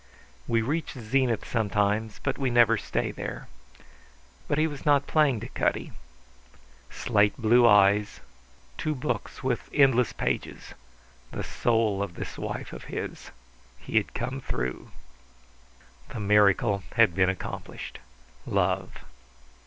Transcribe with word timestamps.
We 0.47 0.63
reach 0.63 0.93
zenith 0.93 1.45
sometimes, 1.47 2.19
but 2.23 2.35
we 2.39 2.49
never 2.49 2.75
stay 2.75 3.11
there. 3.11 3.47
But 4.47 4.57
he 4.57 4.65
was 4.65 4.83
not 4.83 5.05
playing 5.05 5.41
to 5.41 5.47
Cutty. 5.49 5.91
Slate 6.89 7.37
blue 7.37 7.67
eyes, 7.67 8.19
two 8.79 8.95
books 8.95 9.43
with 9.43 9.69
endless 9.71 10.11
pages, 10.11 10.73
the 11.31 11.43
soul 11.43 12.01
of 12.01 12.15
this 12.15 12.35
wife 12.35 12.73
of 12.73 12.85
his. 12.85 13.29
He 13.77 13.97
had 13.97 14.15
come 14.15 14.41
through. 14.41 14.89
The 16.09 16.19
miracle 16.19 16.81
had 16.95 17.13
been 17.13 17.29
accomplished. 17.29 17.99
Love. 18.47 18.91